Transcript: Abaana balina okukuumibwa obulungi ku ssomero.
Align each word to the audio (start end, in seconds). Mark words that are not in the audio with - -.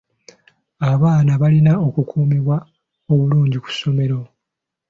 Abaana 0.91 1.31
balina 1.41 1.73
okukuumibwa 1.87 2.57
obulungi 3.11 3.57
ku 3.63 3.69
ssomero. 3.73 4.19